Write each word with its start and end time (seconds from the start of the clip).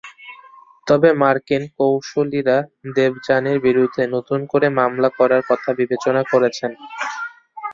তবে 0.87 1.09
মার্কিন 1.21 1.63
কৌঁসুলিরা 1.77 2.57
দেবযানীর 2.95 3.57
বিরুদ্ধে 3.67 4.03
নতুন 4.15 4.39
করে 4.51 4.67
মামলা 4.79 5.09
করার 5.19 5.41
কথা 5.49 5.69
বিবেচনা 5.79 6.21
করছেন। 6.31 6.71